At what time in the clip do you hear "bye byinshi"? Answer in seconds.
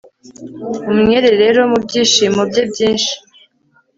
2.49-3.13